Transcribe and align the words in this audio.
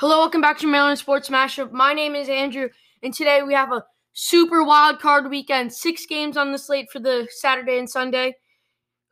Hello, 0.00 0.20
welcome 0.20 0.40
back 0.40 0.56
to 0.56 0.66
Maryland 0.66 0.98
Sports 0.98 1.28
Mashup. 1.28 1.72
My 1.72 1.92
name 1.92 2.14
is 2.14 2.30
Andrew, 2.30 2.70
and 3.02 3.12
today 3.12 3.42
we 3.42 3.52
have 3.52 3.70
a 3.70 3.84
super 4.14 4.64
wild 4.64 4.98
card 4.98 5.28
weekend. 5.28 5.70
Six 5.74 6.06
games 6.06 6.38
on 6.38 6.52
the 6.52 6.58
slate 6.58 6.90
for 6.90 7.00
the 7.00 7.28
Saturday 7.30 7.78
and 7.78 7.86
Sunday. 7.86 8.34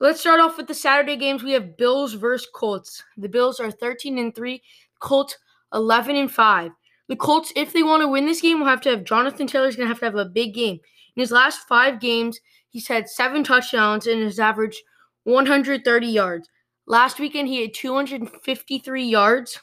Let's 0.00 0.20
start 0.20 0.40
off 0.40 0.56
with 0.56 0.66
the 0.66 0.72
Saturday 0.72 1.16
games. 1.16 1.42
We 1.42 1.52
have 1.52 1.76
Bills 1.76 2.14
versus 2.14 2.48
Colts. 2.54 3.04
The 3.18 3.28
Bills 3.28 3.60
are 3.60 3.70
13 3.70 4.16
and 4.16 4.34
3, 4.34 4.62
Colts 4.98 5.36
11 5.74 6.16
and 6.16 6.32
5. 6.32 6.70
The 7.08 7.16
Colts, 7.16 7.52
if 7.54 7.74
they 7.74 7.82
want 7.82 8.00
to 8.00 8.08
win 8.08 8.24
this 8.24 8.40
game, 8.40 8.60
will 8.60 8.66
have 8.66 8.80
to 8.80 8.88
have 8.88 9.04
Jonathan 9.04 9.46
Taylor's 9.46 9.76
going 9.76 9.88
to 9.88 9.92
have 9.92 9.98
to 9.98 10.06
have 10.06 10.14
a 10.14 10.24
big 10.24 10.54
game. 10.54 10.78
In 11.16 11.20
his 11.20 11.30
last 11.30 11.68
five 11.68 12.00
games, 12.00 12.40
he's 12.70 12.88
had 12.88 13.10
seven 13.10 13.44
touchdowns 13.44 14.06
and 14.06 14.22
has 14.22 14.38
averaged 14.38 14.80
130 15.24 16.06
yards. 16.06 16.48
Last 16.86 17.18
weekend, 17.18 17.48
he 17.48 17.60
had 17.60 17.74
253 17.74 19.04
yards 19.04 19.60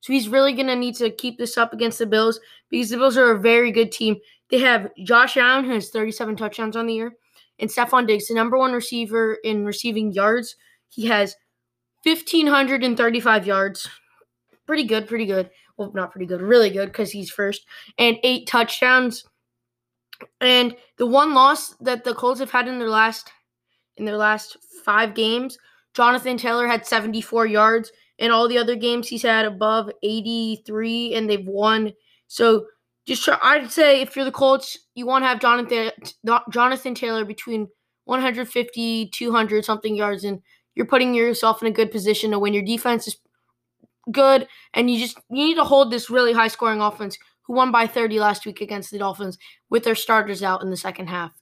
so 0.00 0.12
he's 0.12 0.28
really 0.28 0.52
going 0.52 0.66
to 0.68 0.76
need 0.76 0.94
to 0.96 1.10
keep 1.10 1.38
this 1.38 1.58
up 1.58 1.72
against 1.72 1.98
the 1.98 2.06
Bills 2.06 2.40
because 2.70 2.90
the 2.90 2.96
Bills 2.96 3.16
are 3.16 3.32
a 3.32 3.40
very 3.40 3.72
good 3.72 3.90
team. 3.90 4.16
They 4.50 4.58
have 4.58 4.90
Josh 5.04 5.36
Allen, 5.36 5.64
who 5.64 5.72
has 5.72 5.90
37 5.90 6.36
touchdowns 6.36 6.76
on 6.76 6.86
the 6.86 6.94
year, 6.94 7.12
and 7.58 7.70
Stefon 7.70 8.06
Diggs, 8.06 8.28
the 8.28 8.34
number 8.34 8.56
one 8.56 8.72
receiver 8.72 9.38
in 9.42 9.64
receiving 9.64 10.12
yards. 10.12 10.56
He 10.88 11.06
has 11.06 11.34
1,535 12.04 13.46
yards. 13.46 13.88
Pretty 14.66 14.84
good, 14.84 15.08
pretty 15.08 15.26
good. 15.26 15.50
Well, 15.76 15.92
not 15.94 16.12
pretty 16.12 16.26
good, 16.26 16.40
really 16.40 16.70
good 16.70 16.86
because 16.86 17.10
he's 17.10 17.30
first. 17.30 17.66
And 17.98 18.18
eight 18.22 18.46
touchdowns. 18.46 19.24
And 20.40 20.76
the 20.96 21.06
one 21.06 21.34
loss 21.34 21.74
that 21.80 22.04
the 22.04 22.14
Colts 22.14 22.40
have 22.40 22.50
had 22.50 22.68
in 22.68 22.78
their 22.78 22.88
last 22.88 23.30
in 23.96 24.04
their 24.04 24.16
last 24.16 24.56
five 24.84 25.14
games, 25.14 25.58
Jonathan 25.94 26.36
Taylor 26.36 26.66
had 26.66 26.86
74 26.86 27.46
yards 27.46 27.90
in 28.18 28.30
all 28.30 28.48
the 28.48 28.58
other 28.58 28.76
games 28.76 29.08
he's 29.08 29.22
had 29.22 29.44
above 29.44 29.90
83 30.02 31.14
and 31.14 31.28
they've 31.28 31.46
won. 31.46 31.92
So 32.28 32.66
just 33.06 33.24
try, 33.24 33.38
I'd 33.42 33.70
say 33.70 34.00
if 34.00 34.16
you're 34.16 34.24
the 34.24 34.32
Colts, 34.32 34.78
you 34.94 35.06
want 35.06 35.22
to 35.22 35.28
have 35.28 35.40
Jonathan 35.40 35.90
Jonathan 36.50 36.94
Taylor 36.94 37.24
between 37.24 37.68
150 38.04 39.10
200 39.12 39.64
something 39.64 39.94
yards 39.94 40.24
and 40.24 40.40
you're 40.74 40.86
putting 40.86 41.14
yourself 41.14 41.62
in 41.62 41.68
a 41.68 41.72
good 41.72 41.90
position 41.90 42.30
to 42.30 42.38
win. 42.38 42.54
Your 42.54 42.64
defense 42.64 43.06
is 43.06 43.16
good 44.12 44.46
and 44.74 44.90
you 44.90 44.98
just 44.98 45.18
you 45.30 45.44
need 45.44 45.56
to 45.56 45.64
hold 45.64 45.90
this 45.90 46.10
really 46.10 46.32
high 46.32 46.48
scoring 46.48 46.80
offense 46.80 47.18
who 47.42 47.54
won 47.54 47.70
by 47.70 47.86
30 47.86 48.18
last 48.18 48.44
week 48.44 48.60
against 48.60 48.90
the 48.90 48.98
Dolphins 48.98 49.38
with 49.70 49.84
their 49.84 49.94
starters 49.94 50.42
out 50.42 50.62
in 50.62 50.70
the 50.70 50.76
second 50.76 51.08
half. 51.08 51.32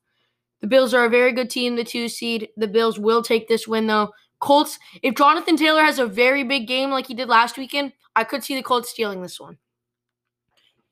The 0.61 0.67
Bills 0.67 0.95
are 0.95 1.05
a 1.05 1.11
very 1.11 1.33
good 1.33 1.51
team, 1.51 1.77
the 1.77 1.85
2 1.85 2.09
seed. 2.09 2.49
The 2.57 2.69
Bills 2.69 2.99
will 2.99 3.23
take 3.23 3.49
this 3.49 3.67
win 3.69 3.87
though. 3.87 4.11
Colts, 4.41 4.79
if 5.03 5.15
Jonathan 5.15 5.57
Taylor 5.57 5.83
has 5.83 5.99
a 5.99 6.07
very 6.07 6.45
big 6.45 6.67
game 6.67 6.91
like 6.91 7.07
he 7.07 7.15
did 7.15 7.29
last 7.29 7.57
weekend, 7.57 7.93
I 8.17 8.25
could 8.25 8.45
see 8.45 8.55
the 8.55 8.63
Colts 8.63 8.91
stealing 8.91 9.23
this 9.23 9.41
one. 9.41 9.59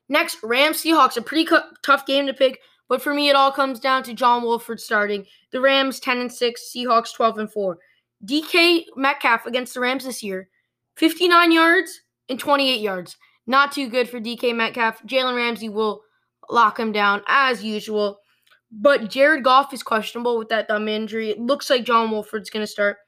Next, 0.08 0.38
Rams 0.42 0.82
Seahawks, 0.82 1.16
a 1.16 1.22
pretty 1.22 1.44
cu- 1.44 1.74
tough 1.82 2.06
game 2.06 2.26
to 2.26 2.34
pick, 2.34 2.60
but 2.88 3.00
for 3.00 3.14
me, 3.14 3.28
it 3.28 3.36
all 3.36 3.52
comes 3.52 3.80
down 3.80 4.02
to 4.04 4.14
John 4.14 4.42
Wolford 4.42 4.80
starting. 4.80 5.26
The 5.52 5.60
Rams 5.60 6.00
10 6.00 6.18
and 6.18 6.32
6, 6.32 6.72
Seahawks 6.74 7.14
12 7.14 7.38
and 7.38 7.52
4. 7.52 7.78
DK 8.26 8.84
Metcalf 8.96 9.46
against 9.46 9.74
the 9.74 9.80
Rams 9.80 10.04
this 10.04 10.22
year, 10.22 10.48
59 10.96 11.52
yards 11.52 12.02
and 12.28 12.38
28 12.38 12.80
yards. 12.80 13.16
Not 13.46 13.72
too 13.72 13.88
good 13.88 14.08
for 14.08 14.20
DK 14.20 14.54
Metcalf. 14.54 15.02
Jalen 15.04 15.34
Ramsey 15.34 15.68
will 15.68 16.02
lock 16.50 16.78
him 16.78 16.92
down 16.92 17.22
as 17.26 17.64
usual. 17.64 18.18
But 18.70 19.10
Jared 19.10 19.44
Goff 19.44 19.72
is 19.74 19.82
questionable 19.82 20.38
with 20.38 20.48
that 20.48 20.68
thumb 20.68 20.88
injury. 20.88 21.30
It 21.30 21.40
looks 21.40 21.68
like 21.68 21.84
John 21.84 22.10
Wolford's 22.10 22.50
going 22.50 22.62
to 22.62 22.70
start. 22.70 22.98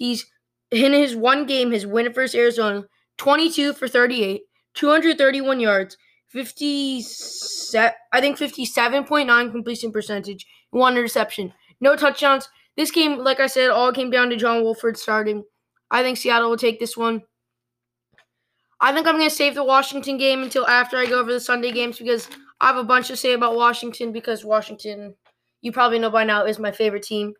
He's 0.00 0.24
in 0.70 0.94
his 0.94 1.14
one 1.14 1.44
game, 1.46 1.72
his 1.72 1.86
win 1.86 2.10
versus 2.10 2.34
Arizona, 2.34 2.84
22 3.18 3.74
for 3.74 3.86
38, 3.86 4.40
231 4.72 5.60
yards, 5.60 5.98
50 6.28 7.02
I 7.76 8.20
think 8.20 8.38
57.9 8.38 9.52
completion 9.52 9.92
percentage, 9.92 10.46
one 10.70 10.96
interception, 10.96 11.52
no 11.82 11.96
touchdowns. 11.96 12.48
This 12.78 12.90
game, 12.90 13.18
like 13.18 13.40
I 13.40 13.46
said, 13.46 13.68
all 13.68 13.92
came 13.92 14.10
down 14.10 14.30
to 14.30 14.36
John 14.36 14.62
Wolford 14.62 14.96
starting. 14.96 15.44
I 15.90 16.02
think 16.02 16.16
Seattle 16.16 16.48
will 16.48 16.56
take 16.56 16.80
this 16.80 16.96
one. 16.96 17.24
I 18.80 18.94
think 18.94 19.06
I'm 19.06 19.18
going 19.18 19.28
to 19.28 19.34
save 19.34 19.54
the 19.54 19.64
Washington 19.64 20.16
game 20.16 20.42
until 20.42 20.66
after 20.66 20.96
I 20.96 21.04
go 21.04 21.20
over 21.20 21.30
the 21.30 21.40
Sunday 21.40 21.72
games 21.72 21.98
because 21.98 22.26
I 22.58 22.68
have 22.68 22.76
a 22.76 22.84
bunch 22.84 23.08
to 23.08 23.16
say 23.16 23.34
about 23.34 23.54
Washington 23.54 24.12
because 24.12 24.46
Washington, 24.46 25.14
you 25.60 25.72
probably 25.72 25.98
know 25.98 26.08
by 26.08 26.24
now, 26.24 26.46
is 26.46 26.58
my 26.58 26.72
favorite 26.72 27.02
team. 27.02 27.34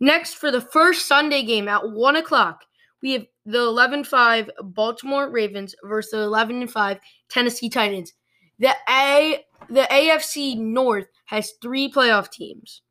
Next, 0.00 0.34
for 0.34 0.50
the 0.50 0.60
first 0.60 1.06
Sunday 1.06 1.42
game 1.42 1.68
at 1.68 1.90
1 1.90 2.16
o'clock, 2.16 2.64
we 3.02 3.12
have 3.12 3.26
the 3.46 3.58
11 3.58 4.04
5 4.04 4.50
Baltimore 4.62 5.30
Ravens 5.30 5.74
versus 5.84 6.12
the 6.12 6.22
11 6.22 6.66
5 6.68 6.98
Tennessee 7.28 7.68
Titans. 7.68 8.12
The 8.58 8.74
A 8.88 9.44
the 9.68 9.86
AFC 9.90 10.58
North 10.58 11.06
has 11.26 11.52
three 11.62 11.90
playoff 11.90 12.30
teams. 12.30 12.82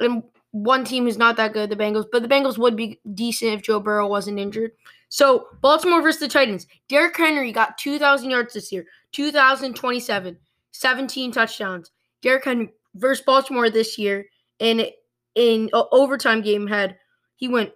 And 0.00 0.22
one 0.52 0.84
team 0.84 1.06
is 1.06 1.18
not 1.18 1.36
that 1.36 1.52
good, 1.52 1.70
the 1.70 1.76
Bengals, 1.76 2.06
but 2.10 2.22
the 2.22 2.28
Bengals 2.28 2.58
would 2.58 2.76
be 2.76 3.00
decent 3.14 3.52
if 3.52 3.62
Joe 3.62 3.80
Burrow 3.80 4.06
wasn't 4.06 4.38
injured. 4.38 4.72
So, 5.08 5.48
Baltimore 5.60 6.02
versus 6.02 6.20
the 6.20 6.28
Titans. 6.28 6.66
Derrick 6.88 7.16
Henry 7.16 7.52
got 7.52 7.78
2,000 7.78 8.30
yards 8.30 8.54
this 8.54 8.72
year, 8.72 8.86
2,027, 9.12 10.36
17 10.72 11.32
touchdowns. 11.32 11.90
Derrick 12.22 12.44
Henry 12.44 12.70
versus 12.94 13.24
Baltimore 13.24 13.70
this 13.70 13.98
year, 13.98 14.26
and 14.60 14.86
in 15.34 15.70
overtime 15.72 16.42
game 16.42 16.66
had 16.66 16.96
he 17.36 17.48
went 17.48 17.72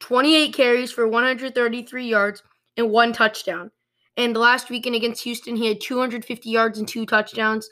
28 0.00 0.52
carries 0.52 0.90
for 0.90 1.06
133 1.06 2.06
yards 2.06 2.42
and 2.76 2.90
one 2.90 3.12
touchdown. 3.12 3.70
And 4.16 4.36
last 4.36 4.68
weekend 4.68 4.96
against 4.96 5.22
Houston, 5.22 5.56
he 5.56 5.68
had 5.68 5.80
250 5.80 6.50
yards 6.50 6.78
and 6.78 6.86
two 6.86 7.06
touchdowns. 7.06 7.68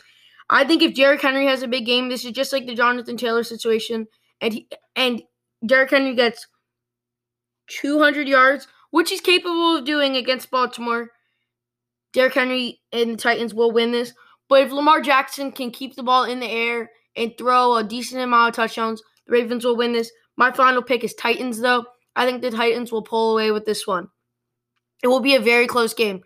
I 0.48 0.64
think 0.64 0.82
if 0.82 0.94
Derrick 0.94 1.20
Henry 1.20 1.46
has 1.46 1.62
a 1.62 1.68
big 1.68 1.86
game, 1.86 2.08
this 2.08 2.24
is 2.24 2.32
just 2.32 2.52
like 2.52 2.66
the 2.66 2.74
Jonathan 2.74 3.16
Taylor 3.16 3.44
situation, 3.44 4.06
and 4.40 4.54
he, 4.54 4.68
and 4.96 5.22
Derrick 5.64 5.90
Henry 5.90 6.14
gets 6.14 6.46
200 7.68 8.26
yards, 8.26 8.66
which 8.90 9.10
he's 9.10 9.20
capable 9.20 9.76
of 9.76 9.84
doing 9.84 10.16
against 10.16 10.50
Baltimore. 10.50 11.10
Derrick 12.12 12.34
Henry 12.34 12.80
and 12.92 13.12
the 13.12 13.16
Titans 13.16 13.54
will 13.54 13.70
win 13.70 13.92
this. 13.92 14.12
But 14.48 14.62
if 14.62 14.72
Lamar 14.72 15.00
Jackson 15.00 15.52
can 15.52 15.70
keep 15.70 15.94
the 15.94 16.02
ball 16.02 16.24
in 16.24 16.40
the 16.40 16.50
air 16.50 16.90
and 17.16 17.36
throw 17.36 17.76
a 17.76 17.84
decent 17.84 18.22
amount 18.22 18.50
of 18.50 18.56
touchdowns, 18.56 19.02
the 19.26 19.32
Ravens 19.32 19.64
will 19.64 19.76
win 19.76 19.92
this. 19.92 20.10
My 20.36 20.52
final 20.52 20.82
pick 20.82 21.04
is 21.04 21.14
Titans, 21.14 21.60
though. 21.60 21.84
I 22.16 22.26
think 22.26 22.42
the 22.42 22.50
Titans 22.50 22.92
will 22.92 23.02
pull 23.02 23.32
away 23.32 23.50
with 23.50 23.66
this 23.66 23.86
one. 23.86 24.08
It 25.02 25.08
will 25.08 25.20
be 25.20 25.34
a 25.34 25.40
very 25.40 25.66
close 25.66 25.94
game. 25.94 26.22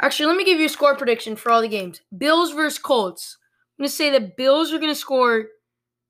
Actually, 0.00 0.26
let 0.26 0.36
me 0.36 0.44
give 0.44 0.58
you 0.58 0.66
a 0.66 0.70
score 0.70 0.96
prediction 0.96 1.36
for 1.36 1.50
all 1.50 1.62
the 1.62 1.68
games. 1.68 2.02
Bills 2.16 2.52
versus 2.52 2.78
Colts. 2.78 3.38
I'm 3.78 3.84
going 3.84 3.88
to 3.88 3.94
say 3.94 4.10
the 4.10 4.32
Bills 4.36 4.72
are 4.72 4.78
going 4.78 4.92
to 4.92 4.94
score. 4.94 5.46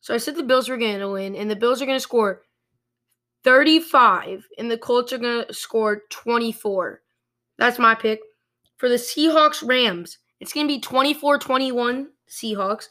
So 0.00 0.14
I 0.14 0.18
said 0.18 0.36
the 0.36 0.42
Bills 0.42 0.68
were 0.68 0.76
going 0.76 0.98
to 0.98 1.10
win, 1.10 1.34
and 1.34 1.50
the 1.50 1.56
Bills 1.56 1.82
are 1.82 1.86
going 1.86 1.96
to 1.96 2.02
score 2.02 2.42
35, 3.44 4.46
and 4.58 4.70
the 4.70 4.78
Colts 4.78 5.12
are 5.12 5.18
going 5.18 5.46
to 5.46 5.54
score 5.54 6.02
24. 6.10 7.00
That's 7.58 7.78
my 7.78 7.94
pick. 7.94 8.20
For 8.76 8.88
the 8.88 8.96
Seahawks 8.96 9.66
Rams, 9.66 10.18
it's 10.40 10.52
going 10.52 10.66
to 10.66 10.74
be 10.74 10.80
24 10.80 11.38
21 11.38 12.08
Seahawks. 12.28 12.88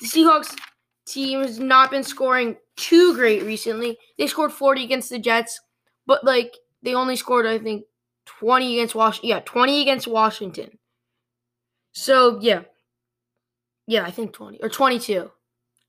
The 0.00 0.06
Seahawks 0.06 0.54
team 1.06 1.42
has 1.42 1.58
not 1.58 1.90
been 1.90 2.02
scoring 2.02 2.56
too 2.76 3.14
great 3.14 3.42
recently. 3.42 3.98
They 4.18 4.26
scored 4.26 4.52
40 4.52 4.84
against 4.84 5.10
the 5.10 5.18
Jets, 5.18 5.60
but 6.06 6.24
like 6.24 6.54
they 6.82 6.94
only 6.94 7.16
scored, 7.16 7.46
I 7.46 7.58
think, 7.58 7.84
20 8.26 8.78
against 8.78 8.94
Washington. 8.94 9.28
Yeah, 9.28 9.40
20 9.40 9.82
against 9.82 10.06
Washington. 10.06 10.78
So 11.92 12.38
yeah. 12.40 12.62
Yeah, 13.86 14.04
I 14.04 14.10
think 14.10 14.32
20 14.32 14.60
or 14.62 14.68
22. 14.68 15.20
All 15.20 15.30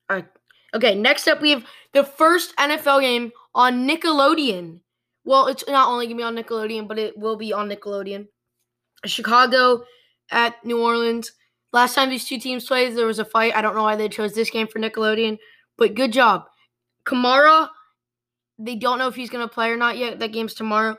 right. 0.10 0.26
Okay, 0.74 0.96
next 0.96 1.28
up 1.28 1.42
we 1.42 1.52
have 1.52 1.64
the 1.94 2.04
first 2.04 2.56
NFL 2.58 3.02
game 3.02 3.32
on 3.54 3.88
Nickelodeon. 3.88 4.80
Well, 5.26 5.48
it's 5.48 5.64
not 5.68 5.88
only 5.88 6.08
gonna 6.08 6.18
be 6.18 6.24
on 6.24 6.36
Nickelodeon, 6.36 6.88
but 6.88 7.00
it 7.00 7.18
will 7.18 7.38
be 7.38 7.54
on 7.54 7.70
Nickelodeon. 7.70 8.28
Chicago 9.06 9.84
at 10.32 10.64
New 10.66 10.82
Orleans. 10.82 11.32
Last 11.74 11.96
time 11.96 12.10
these 12.10 12.26
two 12.26 12.40
teams 12.40 12.66
played, 12.66 12.96
there 12.96 13.08
was 13.08 13.20
a 13.20 13.26
fight. 13.26 13.56
I 13.56 13.62
don't 13.62 13.76
know 13.76 13.84
why 13.84 13.96
they 13.96 14.08
chose 14.08 14.34
this 14.34 14.52
game 14.52 14.68
for 14.68 14.80
Nickelodeon, 14.80 15.40
but 15.78 15.96
good 15.96 16.14
job. 16.14 16.46
Kamara, 17.04 17.68
they 18.60 18.76
don't 18.76 19.00
know 19.00 19.08
if 19.08 19.16
he's 19.16 19.32
going 19.32 19.46
to 19.46 19.54
play 19.54 19.72
or 19.72 19.78
not 19.78 19.98
yet. 19.98 20.20
That 20.20 20.32
game's 20.32 20.54
tomorrow. 20.54 20.96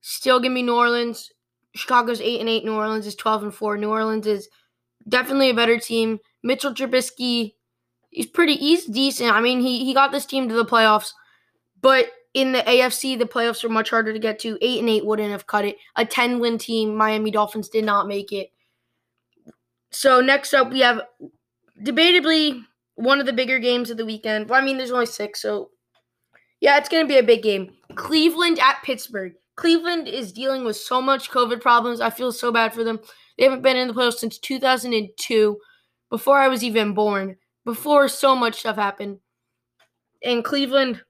Still 0.00 0.40
give 0.40 0.50
me 0.50 0.62
New 0.62 0.74
Orleans. 0.74 1.30
Chicago's 1.74 2.22
8 2.22 2.40
and 2.40 2.48
8. 2.48 2.64
New 2.64 2.74
Orleans 2.74 3.06
is 3.06 3.14
12 3.14 3.42
and 3.44 3.54
4. 3.54 3.76
New 3.76 3.90
Orleans 3.90 4.26
is 4.26 4.48
definitely 5.08 5.50
a 5.50 5.54
better 5.54 5.78
team. 5.78 6.18
Mitchell 6.42 6.72
Trubisky, 6.72 7.54
he's 8.10 8.26
pretty, 8.26 8.56
he's 8.56 8.86
decent. 8.86 9.30
I 9.30 9.40
mean, 9.40 9.60
he, 9.60 9.84
he 9.84 9.92
got 9.92 10.10
this 10.10 10.26
team 10.26 10.48
to 10.48 10.54
the 10.54 10.64
playoffs, 10.64 11.10
but 11.82 12.06
in 12.32 12.52
the 12.52 12.60
AFC, 12.60 13.18
the 13.18 13.26
playoffs 13.26 13.62
are 13.62 13.68
much 13.68 13.90
harder 13.90 14.12
to 14.12 14.18
get 14.18 14.38
to. 14.40 14.56
8 14.62 14.80
and 14.80 14.88
8 14.88 15.06
wouldn't 15.06 15.30
have 15.30 15.46
cut 15.46 15.66
it. 15.66 15.76
A 15.96 16.06
10 16.06 16.40
win 16.40 16.56
team, 16.56 16.94
Miami 16.94 17.30
Dolphins, 17.30 17.68
did 17.68 17.84
not 17.84 18.08
make 18.08 18.32
it. 18.32 18.50
So 19.94 20.20
next 20.20 20.52
up, 20.52 20.72
we 20.72 20.80
have 20.80 21.02
debatably 21.80 22.62
one 22.96 23.20
of 23.20 23.26
the 23.26 23.32
bigger 23.32 23.60
games 23.60 23.90
of 23.90 23.96
the 23.96 24.04
weekend. 24.04 24.48
Well, 24.48 24.60
I 24.60 24.64
mean, 24.64 24.76
there's 24.76 24.90
only 24.90 25.06
six, 25.06 25.40
so 25.40 25.70
yeah, 26.60 26.76
it's 26.78 26.88
gonna 26.88 27.06
be 27.06 27.18
a 27.18 27.22
big 27.22 27.42
game. 27.42 27.72
Cleveland 27.94 28.58
at 28.58 28.82
Pittsburgh. 28.82 29.34
Cleveland 29.56 30.08
is 30.08 30.32
dealing 30.32 30.64
with 30.64 30.76
so 30.76 31.00
much 31.00 31.30
COVID 31.30 31.60
problems. 31.60 32.00
I 32.00 32.10
feel 32.10 32.32
so 32.32 32.50
bad 32.50 32.74
for 32.74 32.82
them. 32.82 32.98
They 33.38 33.44
haven't 33.44 33.62
been 33.62 33.76
in 33.76 33.86
the 33.86 33.94
playoffs 33.94 34.14
since 34.14 34.38
2002, 34.38 35.58
before 36.10 36.38
I 36.38 36.48
was 36.48 36.64
even 36.64 36.92
born, 36.94 37.36
before 37.64 38.08
so 38.08 38.34
much 38.34 38.60
stuff 38.60 38.76
happened. 38.76 39.18
And 40.24 40.44
Cleveland, 40.44 41.02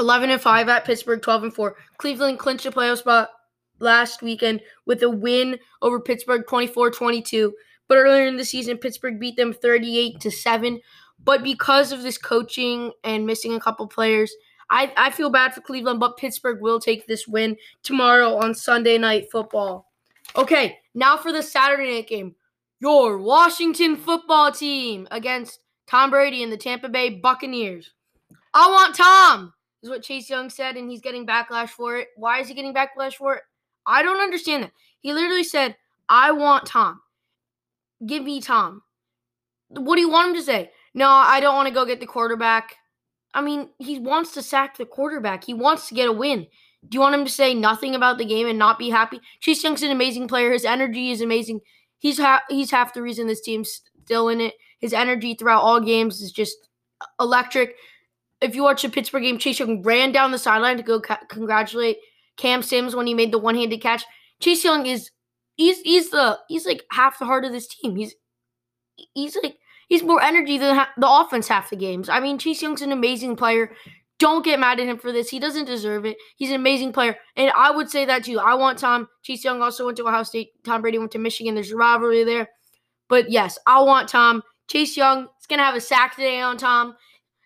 11 0.00 0.30
and 0.30 0.40
5 0.40 0.68
at 0.68 0.84
Pittsburgh, 0.84 1.22
12 1.22 1.44
and 1.44 1.54
4. 1.54 1.76
Cleveland 1.98 2.40
clinched 2.40 2.66
a 2.66 2.72
playoff 2.72 2.98
spot 2.98 3.30
last 3.78 4.20
weekend 4.20 4.62
with 4.86 5.02
a 5.02 5.10
win 5.10 5.58
over 5.80 6.00
Pittsburgh 6.00 6.44
24-22. 6.46 7.52
But 7.90 7.98
earlier 7.98 8.28
in 8.28 8.36
the 8.36 8.44
season, 8.44 8.78
Pittsburgh 8.78 9.18
beat 9.18 9.34
them 9.34 9.52
38 9.52 10.20
to 10.20 10.30
7. 10.30 10.80
But 11.24 11.42
because 11.42 11.90
of 11.90 12.04
this 12.04 12.18
coaching 12.18 12.92
and 13.02 13.26
missing 13.26 13.54
a 13.54 13.60
couple 13.60 13.88
players, 13.88 14.32
I, 14.70 14.92
I 14.96 15.10
feel 15.10 15.28
bad 15.28 15.52
for 15.52 15.60
Cleveland, 15.60 15.98
but 15.98 16.16
Pittsburgh 16.16 16.60
will 16.62 16.78
take 16.78 17.08
this 17.08 17.26
win 17.26 17.56
tomorrow 17.82 18.36
on 18.36 18.54
Sunday 18.54 18.96
Night 18.96 19.28
Football. 19.32 19.90
Okay, 20.36 20.78
now 20.94 21.16
for 21.16 21.32
the 21.32 21.42
Saturday 21.42 21.96
night 21.96 22.06
game. 22.06 22.36
Your 22.78 23.18
Washington 23.18 23.96
football 23.96 24.52
team 24.52 25.08
against 25.10 25.58
Tom 25.88 26.10
Brady 26.10 26.44
and 26.44 26.52
the 26.52 26.56
Tampa 26.56 26.88
Bay 26.88 27.10
Buccaneers. 27.10 27.90
I 28.54 28.70
want 28.70 28.94
Tom, 28.94 29.52
is 29.82 29.90
what 29.90 30.04
Chase 30.04 30.30
Young 30.30 30.48
said, 30.48 30.76
and 30.76 30.88
he's 30.88 31.00
getting 31.00 31.26
backlash 31.26 31.70
for 31.70 31.96
it. 31.96 32.06
Why 32.14 32.38
is 32.38 32.46
he 32.46 32.54
getting 32.54 32.72
backlash 32.72 33.14
for 33.14 33.34
it? 33.34 33.42
I 33.84 34.04
don't 34.04 34.20
understand 34.20 34.62
that. 34.62 34.72
He 35.00 35.12
literally 35.12 35.42
said, 35.42 35.74
I 36.08 36.30
want 36.30 36.66
Tom. 36.66 37.00
Give 38.06 38.22
me 38.22 38.40
Tom. 38.40 38.82
What 39.68 39.96
do 39.96 40.00
you 40.00 40.10
want 40.10 40.30
him 40.30 40.34
to 40.36 40.42
say? 40.42 40.70
No, 40.94 41.08
I 41.08 41.40
don't 41.40 41.54
want 41.54 41.68
to 41.68 41.74
go 41.74 41.84
get 41.84 42.00
the 42.00 42.06
quarterback. 42.06 42.74
I 43.32 43.40
mean, 43.40 43.68
he 43.78 43.98
wants 43.98 44.32
to 44.34 44.42
sack 44.42 44.76
the 44.76 44.86
quarterback. 44.86 45.44
He 45.44 45.54
wants 45.54 45.88
to 45.88 45.94
get 45.94 46.08
a 46.08 46.12
win. 46.12 46.46
Do 46.88 46.96
you 46.96 47.00
want 47.00 47.14
him 47.14 47.24
to 47.24 47.30
say 47.30 47.54
nothing 47.54 47.94
about 47.94 48.18
the 48.18 48.24
game 48.24 48.46
and 48.46 48.58
not 48.58 48.78
be 48.78 48.90
happy? 48.90 49.20
Chase 49.40 49.62
Young's 49.62 49.82
an 49.82 49.90
amazing 49.90 50.28
player. 50.28 50.50
His 50.50 50.64
energy 50.64 51.10
is 51.10 51.20
amazing. 51.20 51.60
He's 51.98 52.18
ha- 52.18 52.42
he's 52.48 52.70
half 52.70 52.94
the 52.94 53.02
reason 53.02 53.26
this 53.26 53.42
team's 53.42 53.82
still 54.02 54.28
in 54.28 54.40
it. 54.40 54.54
His 54.80 54.94
energy 54.94 55.34
throughout 55.34 55.62
all 55.62 55.78
games 55.80 56.22
is 56.22 56.32
just 56.32 56.56
electric. 57.20 57.76
If 58.40 58.54
you 58.54 58.62
watch 58.62 58.82
the 58.82 58.88
Pittsburgh 58.88 59.22
game, 59.22 59.38
Chase 59.38 59.60
Young 59.60 59.82
ran 59.82 60.10
down 60.10 60.32
the 60.32 60.38
sideline 60.38 60.78
to 60.78 60.82
go 60.82 61.00
ca- 61.00 61.20
congratulate 61.28 61.98
Cam 62.38 62.62
Sims 62.62 62.96
when 62.96 63.06
he 63.06 63.12
made 63.12 63.30
the 63.30 63.38
one-handed 63.38 63.82
catch. 63.82 64.02
Chase 64.40 64.64
Young 64.64 64.86
is 64.86 65.10
he's 65.60 65.80
he's 65.80 66.10
the 66.10 66.38
he's 66.48 66.66
like 66.66 66.84
half 66.90 67.18
the 67.18 67.26
heart 67.26 67.44
of 67.44 67.52
this 67.52 67.66
team. 67.66 67.96
He's 67.96 68.14
he's 69.14 69.36
like 69.42 69.56
he's 69.88 70.02
more 70.02 70.22
energy 70.22 70.58
than 70.58 70.76
ha- 70.76 70.90
the 70.96 71.08
offense 71.08 71.48
half 71.48 71.70
the 71.70 71.76
games. 71.76 72.08
I 72.08 72.20
mean, 72.20 72.38
Chase 72.38 72.62
Young's 72.62 72.82
an 72.82 72.92
amazing 72.92 73.36
player. 73.36 73.72
Don't 74.18 74.44
get 74.44 74.60
mad 74.60 74.78
at 74.80 74.86
him 74.86 74.98
for 74.98 75.12
this. 75.12 75.30
He 75.30 75.38
doesn't 75.38 75.64
deserve 75.64 76.04
it. 76.04 76.18
He's 76.36 76.50
an 76.50 76.56
amazing 76.56 76.92
player. 76.92 77.16
And 77.36 77.50
I 77.56 77.70
would 77.70 77.88
say 77.88 78.04
that 78.04 78.24
too. 78.24 78.38
I 78.38 78.54
want 78.54 78.78
Tom. 78.78 79.08
Chase 79.22 79.42
Young 79.44 79.62
also 79.62 79.86
went 79.86 79.96
to 79.96 80.06
Ohio 80.06 80.24
State. 80.24 80.50
Tom 80.64 80.82
Brady 80.82 80.98
went 80.98 81.12
to 81.12 81.18
Michigan. 81.18 81.54
There's 81.54 81.72
a 81.72 81.76
rivalry 81.76 82.24
there. 82.24 82.50
But 83.08 83.30
yes, 83.30 83.58
I 83.66 83.80
want 83.80 84.10
Tom. 84.10 84.42
Chase 84.68 84.96
Young 84.96 85.28
going 85.50 85.58
to 85.58 85.64
have 85.64 85.74
a 85.74 85.80
sack 85.80 86.16
today 86.16 86.40
on 86.40 86.56
Tom. 86.56 86.96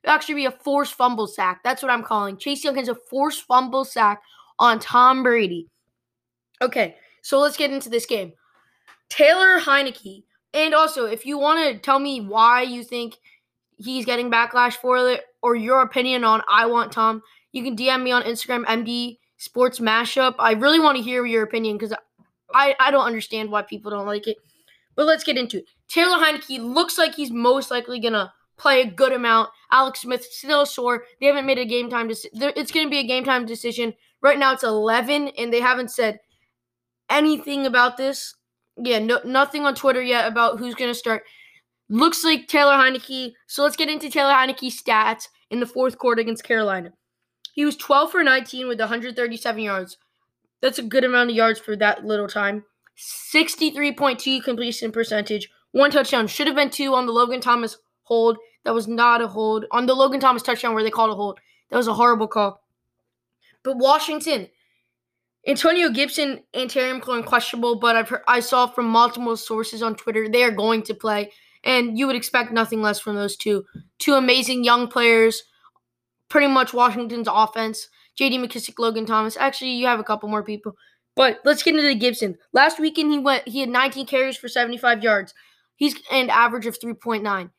It'll 0.04 0.14
actually 0.14 0.36
be 0.36 0.44
a 0.44 0.52
forced 0.52 0.94
fumble 0.94 1.26
sack. 1.26 1.62
That's 1.64 1.82
what 1.82 1.90
I'm 1.90 2.04
calling. 2.04 2.36
Chase 2.36 2.62
Young 2.62 2.76
has 2.76 2.88
a 2.88 2.94
forced 2.94 3.42
fumble 3.46 3.84
sack 3.84 4.22
on 4.60 4.78
Tom 4.78 5.24
Brady. 5.24 5.66
Okay, 6.62 6.94
so 7.24 7.40
let's 7.40 7.56
get 7.56 7.72
into 7.72 7.88
this 7.88 8.04
game. 8.04 8.34
Taylor 9.08 9.58
Heinicke. 9.58 10.24
And 10.52 10.74
also, 10.74 11.06
if 11.06 11.24
you 11.24 11.38
want 11.38 11.58
to 11.58 11.78
tell 11.78 11.98
me 11.98 12.20
why 12.20 12.62
you 12.62 12.84
think 12.84 13.16
he's 13.78 14.04
getting 14.04 14.30
backlash 14.30 14.74
for 14.74 15.08
it 15.08 15.22
or 15.42 15.56
your 15.56 15.80
opinion 15.80 16.22
on 16.22 16.42
I 16.48 16.66
Want 16.66 16.92
Tom, 16.92 17.22
you 17.50 17.64
can 17.64 17.76
DM 17.76 18.02
me 18.02 18.12
on 18.12 18.24
Instagram, 18.24 18.66
MD 18.66 19.18
Sports 19.38 19.80
Mashup. 19.80 20.34
I 20.38 20.52
really 20.52 20.78
want 20.78 20.98
to 20.98 21.02
hear 21.02 21.24
your 21.24 21.42
opinion 21.42 21.78
because 21.78 21.94
I, 22.52 22.76
I 22.78 22.90
don't 22.90 23.06
understand 23.06 23.50
why 23.50 23.62
people 23.62 23.90
don't 23.90 24.06
like 24.06 24.28
it. 24.28 24.36
But 24.94 25.06
let's 25.06 25.24
get 25.24 25.38
into 25.38 25.58
it. 25.58 25.64
Taylor 25.88 26.18
Heinicke 26.18 26.60
looks 26.60 26.98
like 26.98 27.14
he's 27.14 27.30
most 27.30 27.70
likely 27.70 28.00
going 28.00 28.12
to 28.12 28.30
play 28.58 28.82
a 28.82 28.86
good 28.86 29.14
amount. 29.14 29.48
Alex 29.72 30.02
Smith 30.02 30.24
still 30.24 30.66
sore. 30.66 31.04
They 31.20 31.26
haven't 31.26 31.46
made 31.46 31.58
a 31.58 31.64
game 31.64 31.88
time 31.88 32.06
decision. 32.06 32.52
It's 32.54 32.70
going 32.70 32.86
to 32.86 32.90
be 32.90 32.98
a 32.98 33.06
game 33.06 33.24
time 33.24 33.46
decision. 33.46 33.94
Right 34.20 34.38
now 34.38 34.52
it's 34.52 34.62
11, 34.62 35.28
and 35.38 35.52
they 35.52 35.60
haven't 35.60 35.90
said 35.90 36.20
anything 37.14 37.66
about 37.66 37.96
this. 37.96 38.34
Yeah, 38.76 38.98
no, 38.98 39.20
nothing 39.24 39.64
on 39.64 39.74
Twitter 39.74 40.02
yet 40.02 40.26
about 40.26 40.58
who's 40.58 40.74
going 40.74 40.90
to 40.90 40.98
start. 40.98 41.22
Looks 41.88 42.24
like 42.24 42.48
Taylor 42.48 42.74
Heinicke. 42.74 43.32
So 43.46 43.62
let's 43.62 43.76
get 43.76 43.88
into 43.88 44.10
Taylor 44.10 44.32
Heinicke's 44.32 44.82
stats 44.82 45.28
in 45.50 45.60
the 45.60 45.66
fourth 45.66 45.98
quarter 45.98 46.20
against 46.20 46.44
Carolina. 46.44 46.92
He 47.52 47.64
was 47.64 47.76
12 47.76 48.10
for 48.10 48.22
19 48.24 48.66
with 48.66 48.80
137 48.80 49.62
yards. 49.62 49.96
That's 50.60 50.78
a 50.78 50.82
good 50.82 51.04
amount 51.04 51.30
of 51.30 51.36
yards 51.36 51.60
for 51.60 51.76
that 51.76 52.04
little 52.04 52.26
time. 52.26 52.64
63.2 52.98 54.42
completion 54.42 54.92
percentage. 54.92 55.48
One 55.72 55.90
touchdown. 55.90 56.26
Should 56.26 56.46
have 56.46 56.56
been 56.56 56.70
two 56.70 56.94
on 56.94 57.06
the 57.06 57.12
Logan 57.12 57.40
Thomas 57.40 57.76
hold. 58.04 58.38
That 58.64 58.74
was 58.74 58.88
not 58.88 59.20
a 59.20 59.28
hold. 59.28 59.66
On 59.70 59.86
the 59.86 59.94
Logan 59.94 60.20
Thomas 60.20 60.42
touchdown 60.42 60.74
where 60.74 60.82
they 60.82 60.90
called 60.90 61.10
a 61.10 61.14
hold. 61.14 61.38
That 61.70 61.76
was 61.76 61.88
a 61.88 61.94
horrible 61.94 62.28
call. 62.28 62.60
But 63.62 63.78
Washington, 63.78 64.48
Antonio 65.46 65.90
Gibson 65.90 66.40
and 66.54 66.70
Terry 66.70 66.98
McLaurin 66.98 67.24
questionable, 67.24 67.76
but 67.78 67.96
I've 67.96 68.08
heard, 68.08 68.22
I 68.26 68.40
saw 68.40 68.66
from 68.66 68.86
multiple 68.86 69.36
sources 69.36 69.82
on 69.82 69.94
Twitter 69.94 70.28
they 70.28 70.42
are 70.42 70.50
going 70.50 70.82
to 70.84 70.94
play 70.94 71.30
and 71.64 71.98
you 71.98 72.06
would 72.06 72.16
expect 72.16 72.52
nothing 72.52 72.82
less 72.82 73.00
from 73.00 73.16
those 73.16 73.36
two. 73.36 73.64
Two 73.98 74.14
amazing 74.14 74.64
young 74.64 74.86
players, 74.86 75.42
pretty 76.28 76.46
much 76.46 76.72
Washington's 76.72 77.28
offense. 77.30 77.88
J.D. 78.16 78.38
McKissic, 78.38 78.78
Logan 78.78 79.06
Thomas. 79.06 79.36
Actually, 79.36 79.72
you 79.72 79.86
have 79.86 79.98
a 79.98 80.04
couple 80.04 80.28
more 80.28 80.44
people. 80.44 80.76
But 81.16 81.40
let's 81.44 81.62
get 81.62 81.74
into 81.74 81.86
the 81.86 81.94
Gibson. 81.94 82.36
Last 82.52 82.78
weekend 82.78 83.12
he 83.12 83.18
went 83.18 83.46
he 83.46 83.60
had 83.60 83.68
19 83.68 84.06
carries 84.06 84.36
for 84.36 84.48
75 84.48 85.02
yards. 85.02 85.32
He's 85.76 85.94
an 86.10 86.30
average 86.30 86.66
of 86.66 86.78
3.9. 86.78 87.50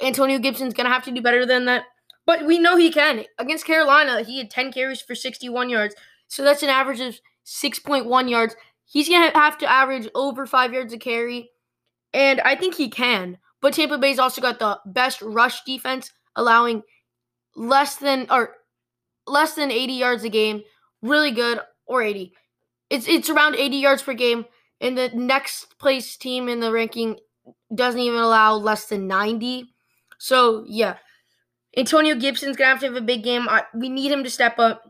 Antonio 0.00 0.38
Gibson's 0.38 0.74
gonna 0.74 0.88
have 0.88 1.04
to 1.04 1.10
do 1.10 1.20
better 1.20 1.44
than 1.44 1.64
that. 1.66 1.84
But 2.24 2.44
we 2.46 2.58
know 2.58 2.76
he 2.76 2.92
can. 2.92 3.24
Against 3.38 3.66
Carolina, 3.66 4.22
he 4.22 4.38
had 4.38 4.50
10 4.50 4.72
carries 4.72 5.00
for 5.00 5.14
61 5.14 5.70
yards. 5.70 5.94
So 6.28 6.44
that's 6.44 6.62
an 6.62 6.68
average 6.68 7.00
of 7.00 7.18
6.1 7.44 8.30
yards. 8.30 8.54
He's 8.84 9.08
going 9.08 9.30
to 9.30 9.36
have 9.36 9.58
to 9.58 9.70
average 9.70 10.08
over 10.14 10.46
five 10.46 10.72
yards 10.72 10.92
a 10.92 10.98
carry 10.98 11.50
and 12.12 12.40
I 12.40 12.56
think 12.56 12.74
he 12.74 12.88
can. 12.88 13.38
But 13.60 13.74
Tampa 13.74 13.98
Bay's 13.98 14.18
also 14.18 14.40
got 14.40 14.58
the 14.58 14.80
best 14.86 15.20
rush 15.20 15.64
defense, 15.64 16.12
allowing 16.36 16.82
less 17.56 17.96
than 17.96 18.26
or 18.30 18.54
less 19.26 19.54
than 19.54 19.70
80 19.70 19.92
yards 19.94 20.24
a 20.24 20.28
game. 20.28 20.62
Really 21.02 21.32
good 21.32 21.60
or 21.86 22.02
80. 22.02 22.32
It's 22.90 23.08
it's 23.08 23.30
around 23.30 23.56
80 23.56 23.76
yards 23.76 24.02
per 24.02 24.14
game. 24.14 24.46
And 24.80 24.96
the 24.96 25.10
next 25.12 25.76
place 25.78 26.16
team 26.16 26.48
in 26.48 26.60
the 26.60 26.72
ranking 26.72 27.18
doesn't 27.74 28.00
even 28.00 28.20
allow 28.20 28.54
less 28.54 28.86
than 28.86 29.08
90. 29.08 29.64
So 30.18 30.64
yeah, 30.66 30.96
Antonio 31.76 32.14
Gibson's 32.14 32.56
gonna 32.56 32.70
have 32.70 32.80
to 32.80 32.86
have 32.86 32.96
a 32.96 33.00
big 33.00 33.24
game. 33.24 33.48
I, 33.48 33.64
we 33.74 33.88
need 33.88 34.12
him 34.12 34.22
to 34.22 34.30
step 34.30 34.58
up. 34.58 34.82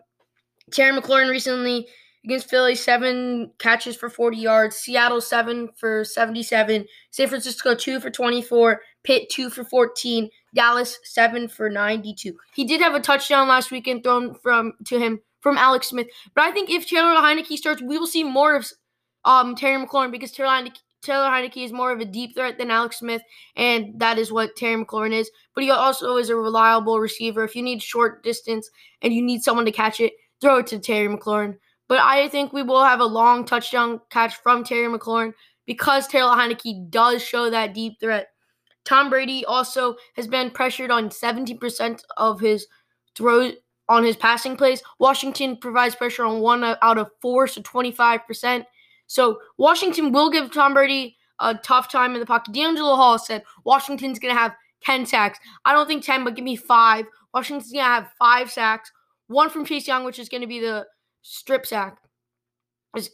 Terry 0.70 0.98
McLaurin 0.98 1.30
recently 1.30 1.88
Against 2.25 2.50
Philly, 2.50 2.75
seven 2.75 3.52
catches 3.58 3.96
for 3.96 4.10
40 4.10 4.37
yards. 4.37 4.76
Seattle, 4.76 5.20
seven 5.20 5.68
for 5.76 6.04
77. 6.04 6.84
San 7.10 7.28
Francisco, 7.28 7.75
two 7.75 8.00
for 8.00 8.10
24. 8.10 8.80
Pitt, 9.04 9.30
two 9.30 9.48
for 9.48 9.64
14. 9.64 10.28
Dallas, 10.54 10.98
seven 11.04 11.48
for 11.48 11.70
92. 11.70 12.37
He 12.54 12.64
did 12.64 12.80
have 12.80 12.94
a 12.94 13.00
touchdown 13.00 13.48
last 13.48 13.70
weekend 13.70 14.02
thrown 14.02 14.34
from 14.34 14.72
to 14.87 14.98
him 14.98 15.20
from 15.40 15.56
Alex 15.56 15.88
Smith. 15.88 16.08
But 16.34 16.44
I 16.44 16.50
think 16.50 16.68
if 16.70 16.87
Taylor 16.87 17.14
Heinicke 17.14 17.56
starts, 17.56 17.80
we 17.80 17.96
will 17.96 18.06
see 18.06 18.25
more 18.25 18.56
of 18.56 18.66
um, 19.25 19.54
Terry 19.54 19.82
McLaurin 19.82 20.10
because 20.10 20.32
Taylor 20.32 20.50
Heinicke, 20.50 20.80
Taylor 21.00 21.28
Heinicke 21.28 21.64
is 21.64 21.72
more 21.72 21.92
of 21.92 22.00
a 22.00 22.04
deep 22.04 22.34
threat 22.34 22.58
than 22.58 22.72
Alex 22.72 22.98
Smith, 22.98 23.22
and 23.54 23.98
that 24.00 24.18
is 24.18 24.32
what 24.32 24.56
Terry 24.56 24.84
McLaurin 24.84 25.12
is. 25.12 25.30
But 25.54 25.64
he 25.64 25.70
also 25.70 26.16
is 26.16 26.28
a 26.28 26.37
reliable 26.37 26.98
receiver. 26.98 27.44
If 27.44 27.54
you 27.54 27.62
need 27.62 27.82
short 27.82 28.25
distance 28.25 28.68
and 29.00 29.14
you 29.14 29.22
need 29.22 29.42
someone 29.42 29.64
to 29.64 29.72
catch 29.72 30.00
it, 30.00 30.12
throw 30.40 30.59
it 30.59 30.66
to 30.68 30.78
Terry 30.78 31.09
McLaurin. 31.09 31.57
But 31.88 32.00
I 32.00 32.28
think 32.28 32.52
we 32.52 32.62
will 32.62 32.85
have 32.85 33.00
a 33.00 33.04
long 33.04 33.45
touchdown 33.45 34.00
catch 34.11 34.37
from 34.37 34.62
Terry 34.62 34.87
McLaurin 34.87 35.33
because 35.66 36.07
Taylor 36.07 36.35
Heinicke 36.35 36.90
does 36.90 37.23
show 37.23 37.50
that 37.50 37.75
deep 37.75 37.99
threat. 38.00 38.28
Tom 38.85 39.11
Brady 39.11 39.45
also 39.45 39.97
has 40.16 40.26
been 40.26 40.50
pressured 40.50 40.90
on 40.90 41.11
70% 41.11 42.00
of 42.16 42.40
his 42.40 42.66
throws 43.14 43.54
on 43.88 44.04
his 44.04 44.16
passing 44.16 44.57
plays. 44.57 44.83
Washington 44.99 45.57
provides 45.57 45.95
pressure 45.95 46.25
on 46.25 46.40
one 46.40 46.62
out 46.64 46.99
of 46.99 47.11
four, 47.21 47.47
so 47.47 47.62
25%. 47.62 48.64
So 49.07 49.40
Washington 49.57 50.12
will 50.12 50.30
give 50.30 50.52
Tom 50.52 50.75
Brady 50.75 51.16
a 51.40 51.54
tough 51.54 51.90
time 51.90 52.14
in 52.14 52.21
the 52.21 52.26
pocket. 52.26 52.54
DeAngelo 52.54 52.97
Hall 52.97 53.18
said 53.18 53.42
Washington's 53.64 54.18
going 54.18 54.35
to 54.35 54.40
have 54.40 54.54
10 54.83 55.07
sacks. 55.07 55.38
I 55.64 55.73
don't 55.73 55.87
think 55.87 56.04
10, 56.04 56.25
but 56.25 56.35
give 56.35 56.45
me 56.45 56.57
five. 56.57 57.07
Washington's 57.33 57.73
going 57.73 57.85
to 57.85 57.88
have 57.88 58.12
five 58.18 58.50
sacks. 58.50 58.92
One 59.28 59.50
from 59.50 59.64
Chase 59.64 59.87
Young, 59.87 60.04
which 60.04 60.18
is 60.18 60.28
going 60.28 60.40
to 60.40 60.47
be 60.47 60.61
the 60.61 60.87
strip 61.23 61.66
sack. 61.66 61.99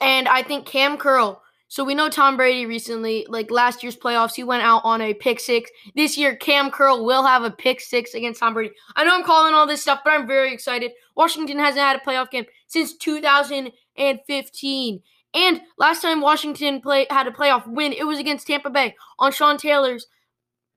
And 0.00 0.28
I 0.28 0.42
think 0.42 0.66
Kam 0.66 0.97
Curl 0.97 1.42
So 1.68 1.85
we 1.85 1.94
know 1.94 2.09
Tom 2.09 2.37
Brady 2.37 2.66
recently, 2.66 3.26
like 3.28 3.50
last 3.50 3.83
year's 3.83 3.97
playoffs, 3.97 4.35
he 4.35 4.44
went 4.44 4.62
out 4.62 4.83
on 4.85 5.00
a 5.00 5.12
pick 5.12 5.40
six. 5.40 5.71
This 5.97 6.16
year, 6.16 6.37
Kam 6.37 6.71
Curl 6.71 7.04
will 7.04 7.25
have 7.25 7.42
a 7.42 7.50
pick 7.50 7.80
six 7.80 8.14
against 8.14 8.40
Tom 8.40 8.54
Brady. 8.54 8.73
I 8.94 9.04
know 9.04 9.14
I'm 9.14 9.25
calling 9.25 9.54
all 9.54 9.66
this 9.66 9.83
stuff, 9.83 10.00
but 10.04 10.12
I'm 10.12 10.26
very 10.26 10.54
excited. 10.54 10.92
Washington 11.16 11.59
hasn't 11.59 11.83
had 11.83 11.97
a 11.97 12.00
playoff 12.00 12.30
game 12.30 12.44
since 12.68 12.97
2015. 12.97 15.02
And 15.35 15.61
last 15.76 16.00
time 16.00 16.21
Washington 16.21 16.80
play 16.80 17.06
had 17.11 17.26
a 17.26 17.33
playoff 17.33 17.66
win, 17.66 17.92
it 17.92 18.06
was 18.06 18.21
against 18.21 18.47
Tampa 18.47 18.71
Bay 18.71 18.94
on 19.18 19.33
Sean 19.33 19.59
Taylor's 19.59 20.06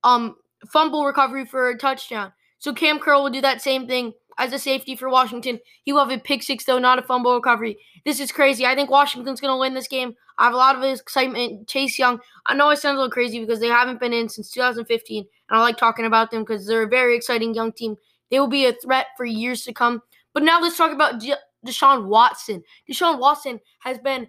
um 0.03 0.36
fumble 0.72 1.06
recovery 1.06 1.46
for 1.46 1.70
a 1.70 1.77
touchdown. 1.77 2.34
So 2.58 2.74
Kam 2.74 2.98
Curl 2.98 3.24
will 3.24 3.29
do 3.29 3.41
that 3.41 3.62
same 3.62 3.88
thing 3.88 4.13
as 4.38 4.53
a 4.53 4.60
safety 4.60 4.96
for 4.96 5.10
Washington. 5.10 5.60
He 5.84 5.94
will 5.94 6.06
have 6.06 6.17
a 6.17 6.22
pick 6.22 6.44
six, 6.44 6.65
though, 6.65 6.79
not 6.79 7.00
a 7.00 7.01
fumble 7.01 7.36
recovery. 7.36 7.77
This 8.06 8.20
is 8.20 8.32
crazy. 8.32 8.65
I 8.65 8.75
think 8.75 8.89
Washington's 8.89 9.41
going 9.41 9.53
to 9.53 9.60
win 9.60 9.74
this 9.74 9.88
game. 9.88 10.15
I 10.38 10.46
have 10.46 10.53
a 10.53 10.58
lot 10.58 10.75
of 10.75 10.84
excitement. 10.84 11.67
Chase 11.67 11.98
Young, 11.98 12.20
I 12.46 12.53
know 12.53 12.70
I 12.70 12.75
sound 12.75 12.96
a 12.96 13.00
little 13.00 13.12
crazy 13.12 13.39
because 13.39 13.60
they 13.60 13.67
haven't 13.67 14.00
been 14.00 14.13
in 14.13 14.29
since 14.29 14.51
2015, 14.51 15.25
and 15.50 15.58
I 15.58 15.62
like 15.62 15.77
talking 15.77 16.06
about 16.06 16.32
them 16.32 16.44
because 16.44 16.67
they're 16.67 16.84
a 16.84 16.88
very 16.88 17.15
exciting 17.15 17.56
young 17.56 17.72
team. 17.72 17.96
They 18.29 18.39
will 18.39 18.48
be 18.48 18.65
a 18.65 18.74
threat 18.74 19.08
for 19.15 19.25
years 19.25 19.63
to 19.63 19.74
come. 19.74 20.01
But 20.34 20.44
now 20.44 20.62
let's 20.62 20.77
talk 20.77 20.91
about 20.91 21.20
De- 21.20 21.38
Deshaun 21.65 22.08
Watson. 22.08 22.63
Deshaun 22.89 23.20
Watson 23.20 23.60
has 23.79 23.98
been 23.98 24.27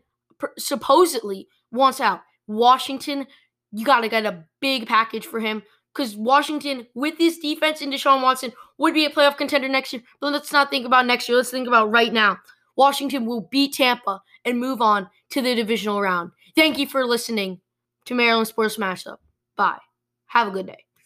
supposedly 0.57 1.49
wants 1.71 2.01
out. 2.01 2.21
Washington, 2.47 3.27
you 3.73 3.85
got 3.85 4.01
to 4.01 4.09
get 4.09 4.25
a 4.25 4.45
big 4.61 4.87
package 4.87 5.27
for 5.27 5.41
him 5.41 5.63
because 5.95 6.17
Washington, 6.17 6.87
with 6.95 7.19
this 7.19 7.39
defense 7.39 7.81
and 7.81 7.93
Deshaun 7.93 8.23
Watson, 8.23 8.53
would 8.79 8.95
be 8.95 9.05
a 9.05 9.11
playoff 9.11 9.37
contender 9.37 9.69
next 9.69 9.93
year. 9.93 10.03
But 10.21 10.33
let's 10.33 10.53
not 10.53 10.71
think 10.71 10.87
about 10.87 11.07
next 11.07 11.29
year. 11.29 11.37
Let's 11.37 11.51
think 11.51 11.69
about 11.69 11.91
right 11.91 12.13
now. 12.13 12.39
Washington 12.77 13.27
will 13.27 13.43
beat 13.51 13.75
Tampa 13.75 14.23
and 14.45 14.61
move 14.61 14.81
on 14.81 15.09
to 15.31 15.43
the 15.43 15.55
divisional 15.55 16.01
round. 16.01 16.31
Thank 16.55 16.79
you 16.79 16.87
for 16.87 17.05
listening 17.05 17.61
to 18.05 18.15
Maryland 18.15 18.49
Sports 18.49 18.77
Mashup. 18.77 19.19
Bye. 19.57 19.79
Have 20.27 20.49
a 20.49 20.51
good 20.51 20.67
day. 20.67 20.88